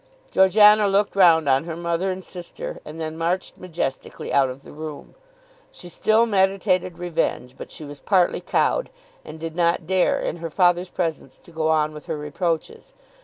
[0.31, 4.71] Georgiana looked round on her mother and sister and then marched majestically out of the
[4.71, 5.13] room.
[5.71, 8.89] She still meditated revenge, but she was partly cowed,
[9.23, 12.95] and did not dare in her father's presence to go on with her reproaches.